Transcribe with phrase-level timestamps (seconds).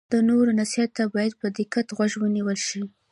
[0.13, 2.81] د نورو نصیحت ته باید په دقت غوږ ونیول شي.